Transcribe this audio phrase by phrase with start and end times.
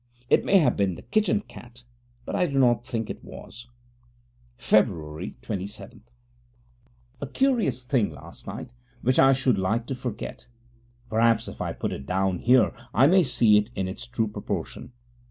[0.31, 1.83] It may have been the kitchen cat,
[2.25, 3.69] but I do not think it was.
[4.57, 5.35] Feb.
[5.41, 6.01] 27
[7.21, 10.47] A curious thing last night, which I should like to forget.
[11.07, 14.91] Perhaps if I put it down here I may see it in its true proportion.